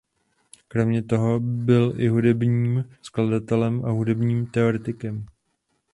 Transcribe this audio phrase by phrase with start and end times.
[0.67, 5.25] Kromě toho byl i hudebním skladatelem a hudebním teoretikem.